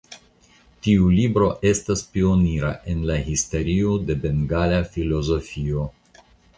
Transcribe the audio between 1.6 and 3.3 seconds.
estas pionira en la